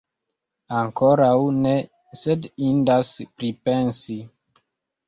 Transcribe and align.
Ankoraŭ 0.77 1.35
ne, 1.59 1.75
sed 2.23 2.49
indas 2.71 3.13
pripensi! 3.31 4.21